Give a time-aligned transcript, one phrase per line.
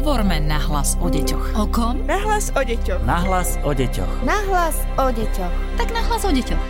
[0.00, 1.60] Hovorme nahlas o deťoch.
[1.60, 2.00] O kom?
[2.08, 3.04] Nahlas o deťoch.
[3.04, 4.24] Nahlas o deťoch.
[4.24, 5.54] Nahlas o deťoch.
[5.76, 6.64] Tak nahlas o deťoch.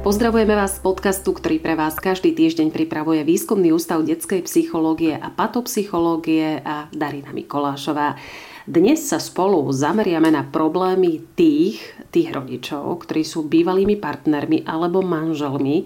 [0.00, 5.28] Pozdravujeme vás z podcastu, ktorý pre vás každý týždeň pripravuje Výskumný ústav detskej psychológie a
[5.28, 8.16] patopsychológie a Darina Mikolášová.
[8.64, 15.84] Dnes sa spolu zameriame na problémy tých, tých rodičov, ktorí sú bývalými partnermi alebo manželmi,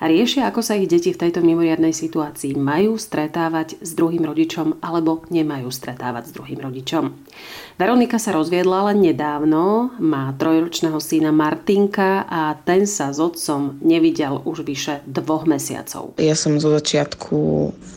[0.00, 4.82] a riešia, ako sa ich deti v tejto mimoriadnej situácii majú stretávať s druhým rodičom
[4.82, 7.14] alebo nemajú stretávať s druhým rodičom.
[7.74, 14.42] Veronika sa rozviedla len nedávno, má trojročného syna Martinka a ten sa s otcom nevidel
[14.46, 16.14] už vyše dvoch mesiacov.
[16.22, 17.36] Ja som zo začiatku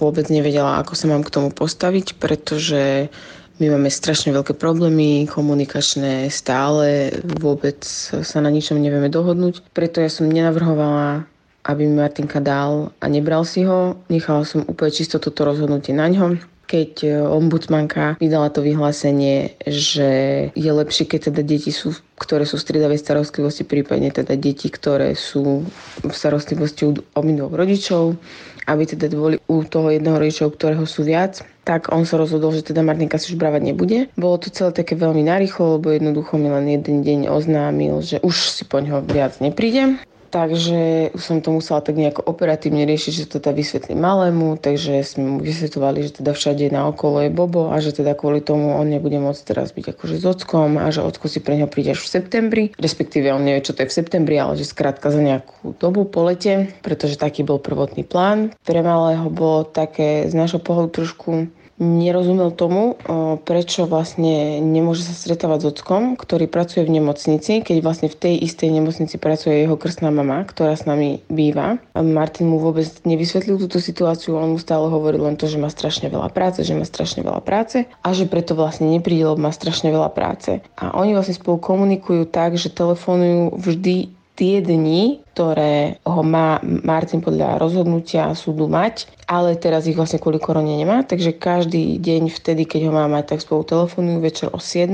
[0.02, 3.13] vôbec nevedela, ako sa mám k tomu postaviť, pretože
[3.57, 7.09] my máme strašne veľké problémy komunikačné stále,
[7.41, 7.82] vôbec
[8.21, 9.73] sa na ničom nevieme dohodnúť.
[9.73, 11.26] Preto ja som nenavrhovala
[11.67, 13.99] aby mi Martinka dal a nebral si ho.
[14.07, 20.10] Nechala som úplne čisto toto rozhodnutie na ňom keď e, ombudsmanka vydala to vyhlásenie, že
[20.51, 25.15] je lepšie, keď teda deti sú, ktoré sú v striedavej starostlivosti, prípadne teda deti, ktoré
[25.15, 25.63] sú
[26.04, 28.20] v starostlivosti u obidvoch rodičov,
[28.68, 32.68] aby teda boli u toho jedného rodičov, ktorého sú viac, tak on sa rozhodol, že
[32.68, 34.12] teda Martinka si už brávať nebude.
[34.20, 38.35] Bolo to celé také veľmi narýchlo, lebo jednoducho mi len jeden deň oznámil, že už
[38.35, 40.04] si po ňoho viac nepríde.
[40.27, 45.37] Takže som to musela tak nejako operatívne riešiť, že to teda vysvetlí malému, takže sme
[45.37, 48.91] mu vysvetovali, že teda všade na okolo je Bobo a že teda kvôli tomu on
[48.91, 52.03] nebude môcť teraz byť akože s ockom a že ocko si pre neho príde až
[52.03, 52.63] v septembri.
[52.75, 56.27] Respektíve on nevie, čo to je v septembri, ale že skrátka za nejakú dobu po
[56.27, 58.51] lete, pretože taký bol prvotný plán.
[58.67, 62.97] Pre malého bolo také z našho pohľadu trošku nerozumel tomu,
[63.45, 68.35] prečo vlastne nemôže sa stretávať s ockom, ktorý pracuje v nemocnici, keď vlastne v tej
[68.50, 71.78] istej nemocnici pracuje jeho krstná mama, ktorá s nami býva.
[71.94, 76.09] Martin mu vôbec nevysvetlil túto situáciu, on mu stále hovoril len to, že má strašne
[76.09, 79.94] veľa práce, že má strašne veľa práce a že preto vlastne nepríde, lebo má strašne
[79.94, 80.66] veľa práce.
[80.81, 87.25] A oni vlastne spolu komunikujú tak, že telefonujú vždy tie dni, ktoré ho má Martin
[87.25, 92.69] podľa rozhodnutia súdu mať, ale teraz ich vlastne kvôli korone nemá, takže každý deň vtedy,
[92.69, 94.93] keď ho má mať, tak spolu telefonujú večer o 7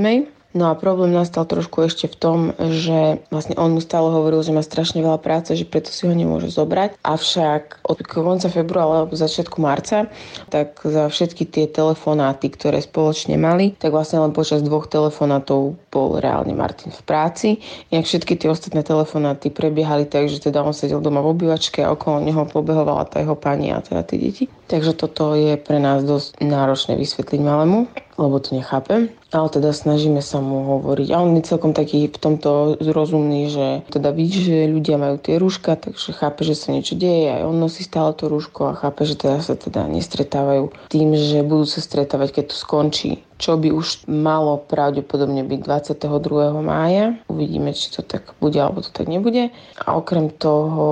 [0.54, 4.54] No a problém nastal trošku ešte v tom, že vlastne on mu stále hovoril, že
[4.54, 6.94] má strašne veľa práce, že preto si ho nemôže zobrať.
[7.02, 10.06] Avšak od konca februára alebo začiatku marca,
[10.54, 16.08] tak za všetky tie telefonáty, ktoré spoločne mali, tak vlastne len počas dvoch telefonátov bol
[16.22, 17.58] reálne Martin v práci.
[17.90, 21.90] Inak všetky tie ostatné telefonáty prebiehali tak, že teda on sedel doma v obývačke a
[21.90, 24.46] okolo neho pobehovala tá jeho pani a teda tie deti.
[24.66, 27.86] Takže toto je pre nás dosť náročné vysvetliť malému
[28.18, 29.10] lebo to nechápem.
[29.34, 31.08] Ale teda snažíme sa mu hovoriť.
[31.10, 35.42] A on je celkom taký v tomto zrozumný, že teda vidí, že ľudia majú tie
[35.42, 37.34] rúška, takže chápe, že sa niečo deje.
[37.34, 41.42] Aj on nosí stále to rúško a chápe, že teda sa teda nestretávajú tým, že
[41.42, 46.62] budú sa stretávať, keď to skončí čo by už malo pravdepodobne byť 22.
[46.62, 47.18] mája.
[47.26, 49.50] Uvidíme, či to tak bude alebo to tak nebude.
[49.80, 50.86] A okrem toho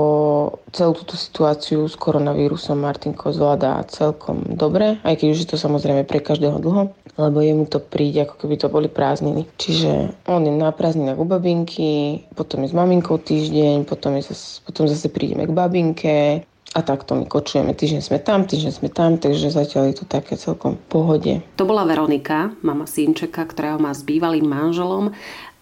[0.75, 6.02] celú túto situáciu s koronavírusom Martinko zvládá celkom dobre, aj keď už je to samozrejme
[6.08, 9.44] pre každého dlho, lebo jemu to príde, ako keby to boli prázdniny.
[9.60, 14.64] Čiže on je na prázdninách u babinky, potom je s maminkou týždeň, potom, je zase,
[14.64, 17.77] potom zase prídeme k babinke, a takto my kočujeme.
[17.77, 21.44] Týždeň sme tam, týždeň sme tam, takže zatiaľ je to také celkom pohode.
[21.60, 25.12] To bola Veronika, mama synčeka, ktorého má s bývalým manželom.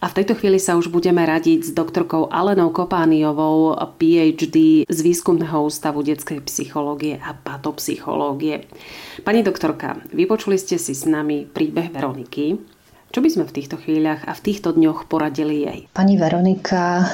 [0.00, 5.68] A v tejto chvíli sa už budeme radiť s doktorkou Alenou Kopániovou, PhD z Výskumného
[5.68, 8.64] ústavu detskej psychológie a patopsychológie.
[9.28, 12.56] Pani doktorka, vypočuli ste si s nami príbeh Veroniky.
[13.12, 15.80] Čo by sme v týchto chvíľach a v týchto dňoch poradili jej?
[15.92, 17.04] Pani Veronika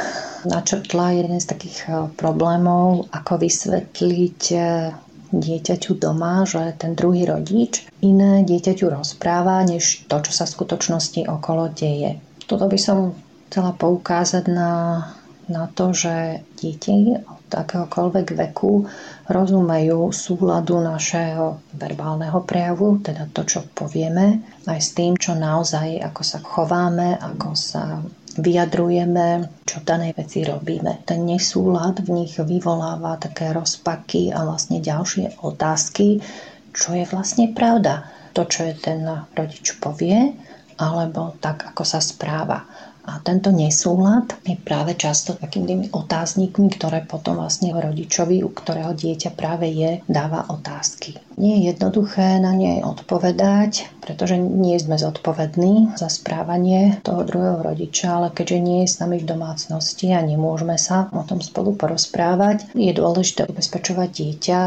[0.44, 4.92] načrtla jeden z takých eh, problémov, ako vysvetliť eh,
[5.32, 11.20] dieťaťu doma, že ten druhý rodič iné dieťaťu rozpráva, než to, čo sa v skutočnosti
[11.26, 12.22] okolo deje.
[12.46, 13.16] Toto by som
[13.50, 15.02] chcela poukázať na,
[15.50, 18.86] na to, že deti od akéhokoľvek veku
[19.30, 26.22] rozumejú súladu našeho verbálneho prejavu, teda to, čo povieme, aj s tým, čo naozaj, ako
[26.22, 28.02] sa chováme, ako sa
[28.36, 31.04] vyjadrujeme, čo v danej veci robíme.
[31.04, 36.24] Ten nesúlad v nich vyvoláva také rozpaky a vlastne ďalšie otázky,
[36.72, 38.08] čo je vlastne pravda.
[38.32, 39.04] To, čo je ten
[39.36, 40.32] rodič povie,
[40.80, 42.64] alebo tak, ako sa správa.
[43.04, 49.36] A tento nesúlad je práve často takými otáznikmi, ktoré potom vlastne rodičovi, u ktorého dieťa
[49.36, 51.20] práve je, dáva otázky.
[51.36, 58.16] Nie je jednoduché na nej odpovedať, pretože nie sme zodpovední za správanie toho druhého rodiča,
[58.16, 62.72] ale keďže nie je s nami v domácnosti a nemôžeme sa o tom spolu porozprávať,
[62.72, 64.60] je dôležité ubezpečovať dieťa,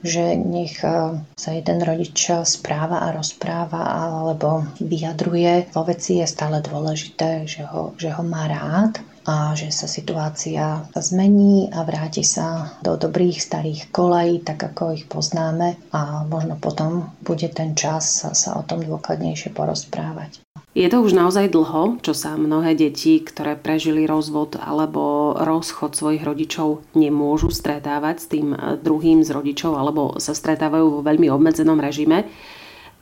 [0.00, 5.76] že nech e, sa jeden rodič správa a rozpráva alebo vyjadruje.
[5.76, 10.84] Vo veci je stále dôležité, že ho, že ho má rád a že sa situácia
[10.92, 17.12] zmení a vráti sa do dobrých starých kolejí, tak ako ich poznáme a možno potom
[17.24, 20.44] bude ten čas sa o tom dôkladnejšie porozprávať.
[20.74, 26.26] Je to už naozaj dlho, čo sa mnohé deti, ktoré prežili rozvod alebo rozchod svojich
[26.26, 32.26] rodičov, nemôžu stretávať s tým druhým z rodičov alebo sa stretávajú vo veľmi obmedzenom režime.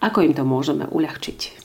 [0.05, 1.62] Ako im to môžeme uľahčiť?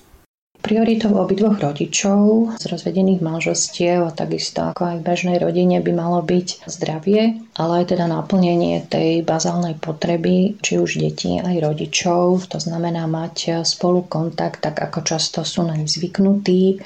[0.67, 6.19] Prioritou obidvoch rodičov z rozvedených manželstiev a takisto ako aj v bežnej rodine by malo
[6.19, 12.61] byť zdravie, ale aj teda naplnenie tej bazálnej potreby, či už detí aj rodičov, to
[12.61, 16.77] znamená mať spolu kontakt, tak ako často sú naň zvyknutí.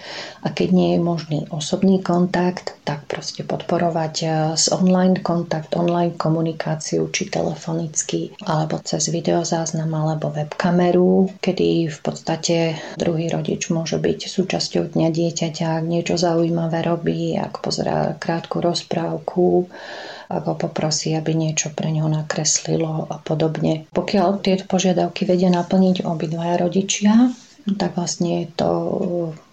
[0.41, 4.15] A keď nie je možný osobný kontakt, tak proste podporovať
[4.55, 12.79] z online kontakt, online komunikáciu, či telefonicky, alebo cez videozáznam alebo webkameru, kedy v podstate
[12.95, 19.67] druhý rodič môže byť súčasťou dňa dieťaťa, ak niečo zaujímavé robí, ak pozerá krátku rozprávku,
[20.39, 23.91] ho poprosí, aby niečo pre ňo nakreslilo a podobne.
[23.91, 27.35] Pokiaľ tieto požiadavky vedia naplniť obidvaja rodičia,
[27.77, 28.71] tak vlastne je to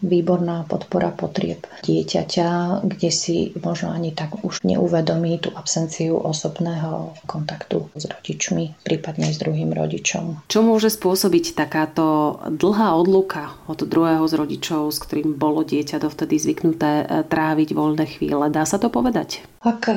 [0.01, 7.91] výborná podpora potrieb dieťaťa, kde si možno ani tak už neuvedomí tú absenciu osobného kontaktu
[7.93, 10.49] s rodičmi, prípadne s druhým rodičom.
[10.49, 16.41] Čo môže spôsobiť takáto dlhá odluka od druhého z rodičov, s ktorým bolo dieťa dovtedy
[16.41, 18.49] zvyknuté eh, tráviť voľné chvíle?
[18.49, 19.45] Dá sa to povedať?
[19.67, 19.91] Ak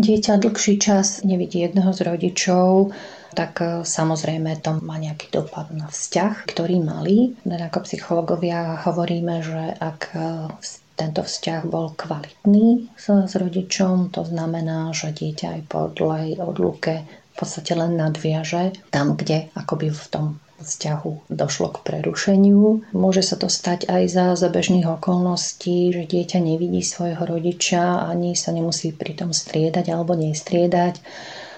[0.00, 2.90] dieťa dlhší čas nevidí jedného z rodičov,
[3.32, 7.32] tak e, samozrejme to má nejaký dopad na vzťah, ktorý mali.
[7.44, 10.18] Ako psychológovia hovoríme, že ak e,
[10.96, 17.02] tento vzťah bol kvalitný s, s rodičom, to znamená, že dieťa aj po dlhej odluke
[17.32, 20.26] v podstate len nadviaže tam, kde akoby v tom
[20.62, 22.94] vzťahu došlo k prerušeniu.
[22.94, 28.38] Môže sa to stať aj za, za bežných okolností, že dieťa nevidí svojho rodiča ani
[28.38, 31.02] sa nemusí pritom striedať alebo nestriedať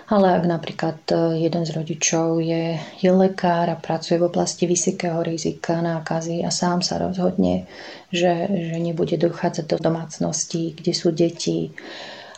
[0.04, 1.14] ale ak napríklad e,
[1.48, 6.84] jeden z rodičov je, je lekár a pracuje v oblasti vysokého rizika nákazy a sám
[6.84, 7.64] sa rozhodne,
[8.12, 11.72] že, že nebude dochádzať do domácností, kde sú deti,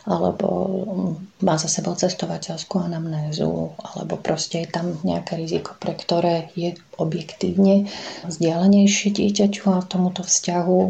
[0.07, 0.47] alebo
[0.87, 6.71] mm, má za sebou cestovateľskú anamnézu, alebo proste je tam nejaké riziko, pre ktoré je
[6.95, 7.91] objektívne
[8.23, 10.81] vzdialenejšie dieťaťu a tomuto vzťahu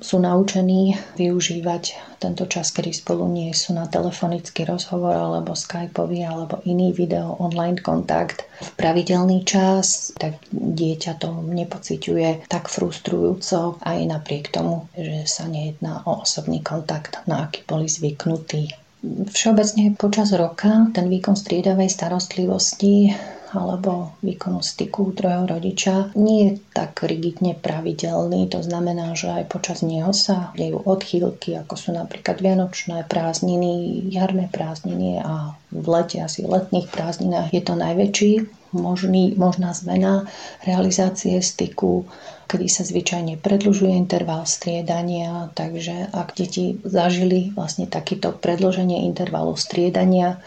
[0.00, 6.60] sú naučení využívať tento čas, kedy spolu nie sú na telefonický rozhovor alebo skypový alebo
[6.64, 14.52] iný video online kontakt v pravidelný čas, tak dieťa to nepociťuje tak frustrujúco aj napriek
[14.52, 18.72] tomu, že sa nejedná o osobný kontakt, na aký boli zvyknutí.
[19.06, 23.12] Všeobecne počas roka ten výkon striedavej starostlivosti
[23.52, 28.50] alebo výkonu styku druhého rodiča nie je tak rigidne pravidelný.
[28.50, 34.50] To znamená, že aj počas neho sa dejú odchýlky, ako sú napríklad vianočné prázdniny, jarné
[34.50, 38.32] prázdniny a v lete, asi v letných prázdninách je to najväčší
[38.74, 40.28] možný, možná zmena
[40.66, 42.04] realizácie styku,
[42.50, 50.42] kedy sa zvyčajne predlžuje interval striedania, takže ak deti zažili vlastne takýto predloženie intervalu striedania,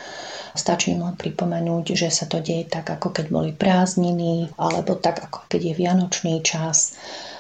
[0.50, 5.22] Stačí im len pripomenúť, že sa to deje tak, ako keď boli prázdniny, alebo tak,
[5.30, 6.98] ako keď je vianočný čas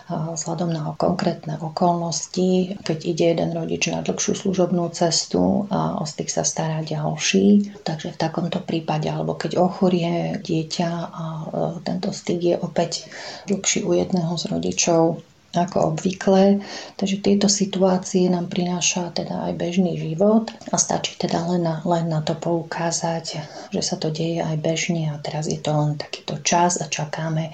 [0.09, 6.33] vzhľadom na konkrétne okolnosti, keď ide jeden rodič na dlhšiu služobnú cestu a o styk
[6.33, 7.77] sa stará ďalší.
[7.85, 11.43] Takže v takomto prípade, alebo keď ochorie dieťa a e,
[11.85, 13.05] tento styk je opäť
[13.45, 15.21] dlhší u jedného z rodičov,
[15.57, 16.61] ako obvykle.
[16.95, 22.05] Takže tieto situácie nám prináša teda aj bežný život a stačí teda len na, len
[22.05, 23.25] na to poukázať,
[23.73, 27.53] že sa to deje aj bežne a teraz je to len takýto čas a čakáme,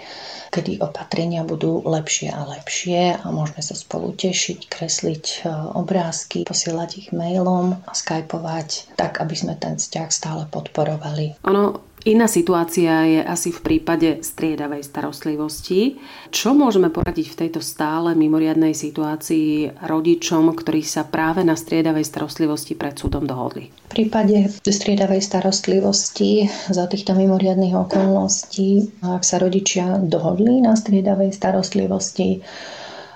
[0.51, 6.89] kedy opatrenia budú lepšie a lepšie a môžeme sa spolu tešiť, kresliť e, obrázky, posielať
[6.99, 11.39] ich mailom a skypovať tak, aby sme ten vzťah stále podporovali.
[11.47, 15.97] Ono Iná situácia je asi v prípade striedavej starostlivosti.
[16.29, 22.77] Čo môžeme poradiť v tejto stále mimoriadnej situácii rodičom, ktorí sa práve na striedavej starostlivosti
[22.77, 23.73] pred súdom dohodli?
[23.89, 32.37] V prípade striedavej starostlivosti za týchto mimoriadných okolností, ak sa rodičia dohodli na striedavej starostlivosti,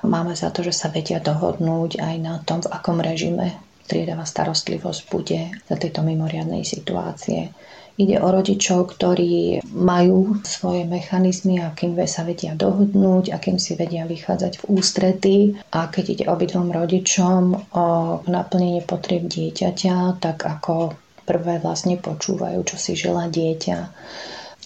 [0.02, 3.54] máme za to, že sa vedia dohodnúť aj na tom, v akom režime
[3.86, 7.54] striedavá starostlivosť bude za tejto mimoriadnej situácie.
[8.00, 14.64] Ide o rodičov, ktorí majú svoje mechanizmy, akým sa vedia dohodnúť, akým si vedia vychádzať
[14.64, 15.38] v ústrety
[15.76, 17.88] a keď ide obidvom rodičom o
[18.24, 20.96] naplnenie potrieb dieťaťa, tak ako
[21.28, 23.78] prvé vlastne počúvajú, čo si želá dieťa.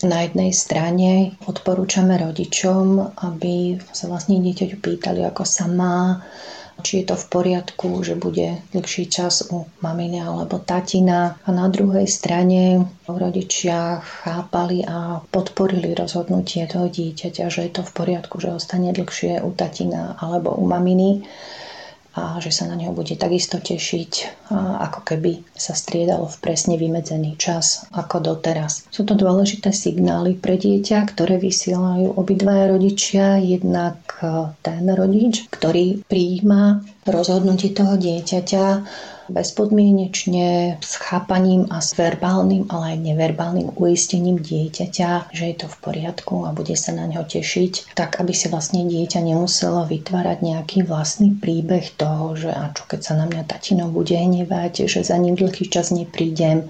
[0.05, 6.21] Na jednej strane odporúčame rodičom, aby sa vlastne dieťaťu pýtali, ako sa má,
[6.81, 11.37] či je to v poriadku, že bude dlhší čas u maminy alebo tatina.
[11.45, 17.91] A na druhej strane rodičia chápali a podporili rozhodnutie toho dieťaťa, že je to v
[17.93, 21.27] poriadku, že ostane dlhšie u tatina alebo u maminy
[22.13, 27.41] a že sa na neho bude takisto tešiť, ako keby sa striedalo v presne vymedzený
[27.41, 28.85] čas ako doteraz.
[28.93, 33.97] Sú to dôležité signály pre dieťa, ktoré vysielajú obidvaja rodičia, jednak
[34.63, 38.65] ten rodič, ktorý prijíma rozhodnutie toho dieťaťa
[39.29, 45.77] bezpodmienečne s chápaním a s verbálnym, ale aj neverbálnym uistením dieťaťa, že je to v
[45.79, 50.83] poriadku a bude sa na ňo tešiť, tak aby si vlastne dieťa nemuselo vytvárať nejaký
[50.83, 55.15] vlastný príbeh toho, že a čo keď sa na mňa tatino bude hnevať, že za
[55.15, 56.67] ním dlhý čas neprídem,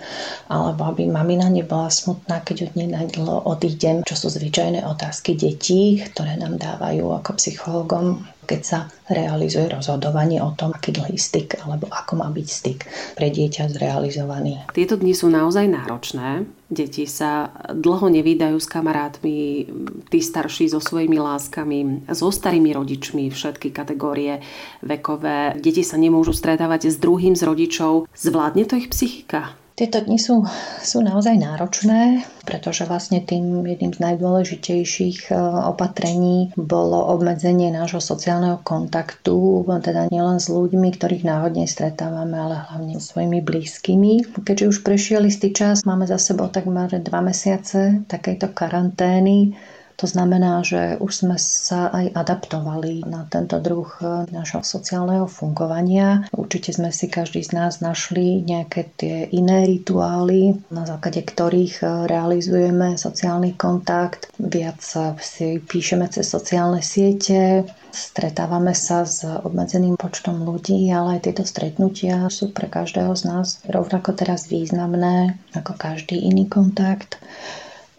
[0.50, 6.02] alebo aby mamina nebola smutná, keď od nej najdlho odídem, čo sú zvyčajné otázky detí,
[6.02, 11.88] ktoré nám dávajú ako psychologom keď sa realizuje rozhodovanie o tom, aký dlhý styk alebo
[11.90, 12.80] ako má byť styk
[13.16, 14.64] pre dieťa zrealizovaný.
[14.76, 16.46] Tieto dni sú naozaj náročné.
[16.74, 19.70] Deti sa dlho nevídajú s kamarátmi,
[20.10, 24.42] tí starší so svojimi láskami, so starými rodičmi, všetky kategórie
[24.82, 25.54] vekové.
[25.62, 28.10] Deti sa nemôžu stretávať s druhým z rodičov.
[28.18, 29.54] Zvládne to ich psychika?
[29.74, 30.46] Tieto dni sú,
[30.86, 38.62] sú naozaj náročné, pretože vlastne tým jedným z najdôležitejších e, opatrení bolo obmedzenie nášho sociálneho
[38.62, 44.38] kontaktu, teda nielen s ľuďmi, ktorých náhodne stretávame, ale hlavne s svojimi blízkymi.
[44.46, 49.58] Keďže už prešiel istý čas, máme za sebou takmer dva mesiace takejto karantény,
[49.96, 56.26] to znamená, že už sme sa aj adaptovali na tento druh e, našho sociálneho fungovania.
[56.34, 61.86] Určite sme si každý z nás našli nejaké tie iné rituály, na základe ktorých e,
[62.10, 64.34] realizujeme sociálny kontakt.
[64.42, 64.82] Viac
[65.22, 72.28] si píšeme cez sociálne siete, stretávame sa s obmedzeným počtom ľudí, ale aj tieto stretnutia
[72.34, 77.22] sú pre každého z nás rovnako teraz významné ako každý iný kontakt.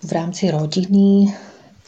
[0.04, 1.32] V rámci rodiny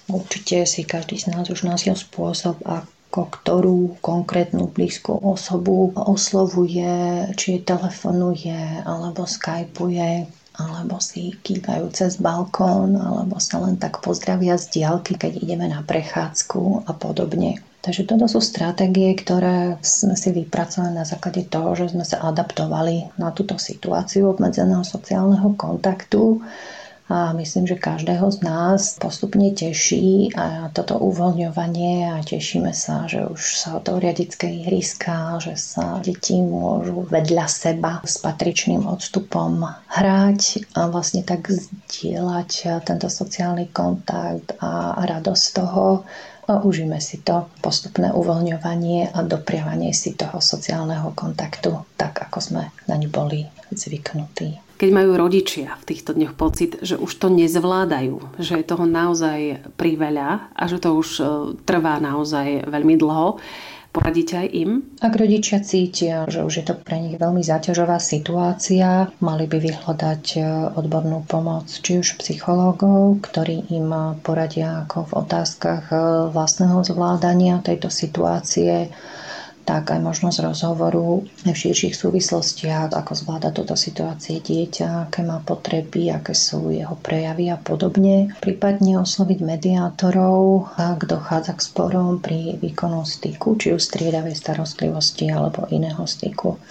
[0.06, 7.58] Určite si každý z nás už našiel spôsob, ako ktorú konkrétnu blízku osobu oslovuje, či
[7.66, 15.18] telefonuje, alebo skypuje, alebo si kývajú cez balkón, alebo sa len tak pozdravia z diálky,
[15.18, 17.60] keď ideme na prechádzku a podobne.
[17.84, 23.14] Takže toto sú stratégie, ktoré sme si vypracovali na základe toho, že sme sa adaptovali
[23.14, 26.42] na túto situáciu obmedzeného sociálneho kontaktu
[27.06, 33.22] a myslím, že každého z nás postupne teší a toto uvoľňovanie a tešíme sa, že
[33.30, 40.66] už sa otvoria detské ihriska, že sa deti môžu vedľa seba s patričným odstupom hrať
[40.74, 46.02] a vlastne tak zdieľať tento sociálny kontakt a radosť toho,
[46.46, 52.62] a užíme si to postupné uvoľňovanie a dopriavanie si toho sociálneho kontaktu, tak ako sme
[52.86, 54.62] naň boli zvyknutí.
[54.76, 59.64] Keď majú rodičia v týchto dňoch pocit, že už to nezvládajú, že je toho naozaj
[59.80, 61.24] priveľa a že to už e,
[61.64, 63.40] trvá naozaj veľmi dlho,
[63.96, 64.84] Poradíte aj im?
[65.00, 70.24] Ak rodičia cítia, že už je to pre nich veľmi záťažová situácia, mali by vyhľadať
[70.36, 70.40] e,
[70.76, 73.88] odbornú pomoc, či už psychológov, ktorí im
[74.20, 75.96] poradia ako v otázkach e,
[76.28, 78.92] vlastného zvládania tejto situácie,
[79.66, 86.14] tak aj možnosť rozhovoru v širších súvislostiach, ako zvláda túto situácie dieťa, aké má potreby,
[86.14, 88.30] aké sú jeho prejavy a podobne.
[88.38, 95.66] Prípadne osloviť mediátorov, ak dochádza k sporom pri výkonu styku, či už striedavej starostlivosti alebo
[95.74, 96.62] iného styku.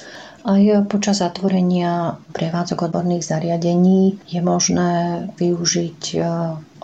[0.46, 6.18] Aj počas zatvorenia prevádzok odborných zariadení je možné využiť e,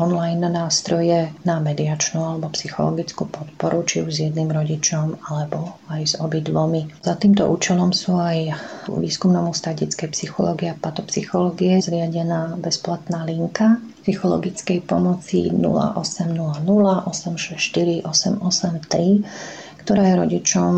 [0.02, 6.14] online nástroje na mediačnú alebo psychologickú podporu, či už s jedným rodičom alebo aj s
[6.18, 6.90] obidvomi.
[7.06, 8.58] Za týmto účelom sú aj
[8.90, 16.66] v výskumnom ústave detskej psychológie a patopsychológie zriadená bezplatná linka psychologickej pomoci 0800
[17.06, 20.74] 864 883 ktorá je rodičom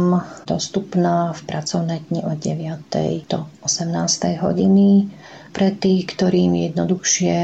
[0.48, 3.28] dostupná v pracovné dni od 9.
[3.28, 4.40] do 18.
[4.40, 5.12] hodiny.
[5.52, 7.36] Pre tých, ktorým je jednoduchšie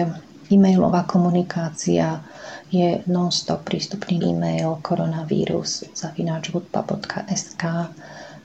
[0.56, 2.24] e-mailová komunikácia,
[2.72, 7.64] je non-stop prístupný e-mail koronavírus zavináčvodpa.sk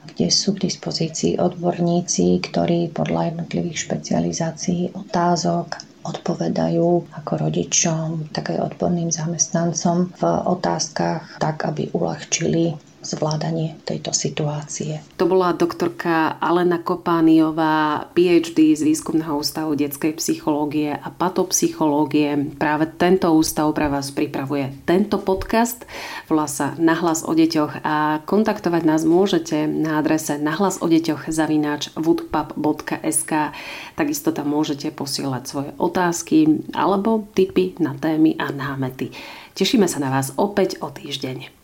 [0.05, 8.77] kde sú k dispozícii odborníci, ktorí podľa jednotlivých špecializácií otázok odpovedajú ako rodičom, tak aj
[8.77, 15.05] odborným zamestnancom v otázkach tak, aby uľahčili zvládanie tejto situácie.
[15.21, 22.57] To bola doktorka Alena Kopániová, PhD z Výskumného ústavu detskej psychológie a patopsychológie.
[22.57, 25.85] Práve tento ústav pre vás pripravuje tento podcast.
[26.27, 31.93] Volá sa Nahlas o deťoch a kontaktovať nás môžete na adrese nahlas o deťoch zavináč
[31.95, 33.33] woodpub.sk.
[33.95, 39.13] Takisto tam môžete posielať svoje otázky alebo tipy na témy a námety.
[39.55, 41.64] Tešíme sa na vás opäť o týždeň.